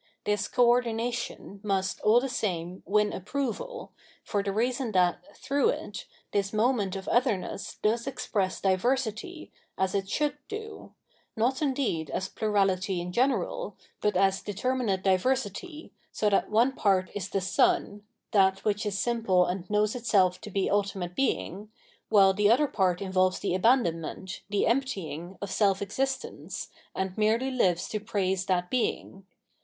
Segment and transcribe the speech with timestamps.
[0.23, 3.91] This co ordination must, all the same, approval,
[4.23, 10.09] for the reason that, through it, this moment of otherness does express diversity, as it
[10.09, 10.93] should do:
[11.35, 17.29] not indeed as plurahty in general, but as determinate diversity, so that one part is
[17.29, 21.69] the^ Son, that which is simple and knows itself to be ultimate Being,
[22.09, 27.87] while the other part involves the abandonment, the emptying, of self existence, and merely hves
[27.91, 29.27] to praise that Being.